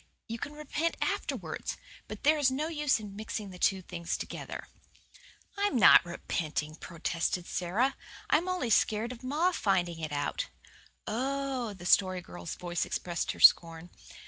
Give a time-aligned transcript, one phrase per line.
[0.27, 4.67] You can repent afterwards, but there is no use in mixing the two things together."
[5.55, 7.95] "I'm not repenting," protested Sara.
[8.27, 10.47] "I'm only scared of ma finding it out."
[11.05, 13.91] "Oh!" The Story Girl's voice expressed her scorn.